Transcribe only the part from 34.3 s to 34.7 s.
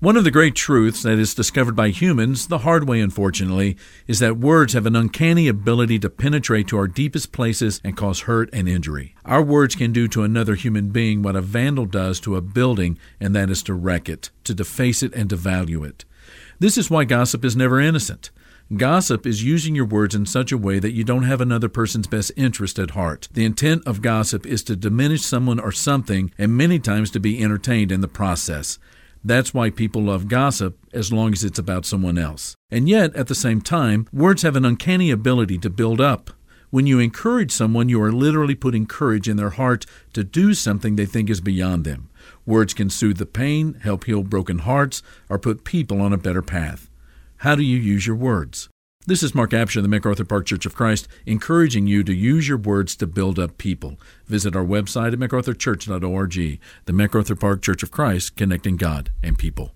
have an